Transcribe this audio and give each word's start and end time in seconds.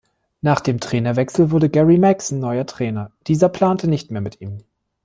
Nach 0.41 0.61
dem 0.61 0.79
Trainerwechsel 0.79 1.51
wurde 1.51 1.69
Gary 1.69 1.99
Megson 1.99 2.39
neuer 2.39 2.65
Trainer; 2.65 3.11
dieser 3.27 3.49
plante 3.49 3.87
nicht 3.87 4.09
mehr 4.09 4.21
mit 4.21 4.41
ihm. 4.41 4.63